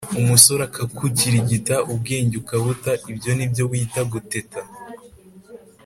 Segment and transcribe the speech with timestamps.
[0.19, 4.61] umusore akagukirigita ubwenge ukabuta ibyo nibyo wita guteta?